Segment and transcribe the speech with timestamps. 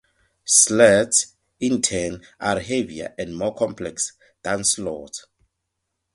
[0.47, 5.27] Slats, in turn, are heavier and more complex than slots.